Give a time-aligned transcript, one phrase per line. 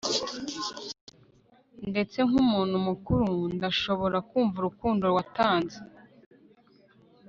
[1.89, 5.77] ndetse nkumuntu mukuru ndashobora kumva urukundo watanze